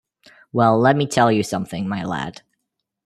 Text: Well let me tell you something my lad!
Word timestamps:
Well 0.51 0.79
let 0.79 0.95
me 0.95 1.05
tell 1.05 1.31
you 1.31 1.43
something 1.43 1.87
my 1.87 2.03
lad! 2.03 2.41